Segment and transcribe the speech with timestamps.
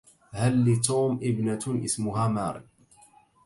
[0.31, 2.61] هل لتوم ابنة اسمها ماري؟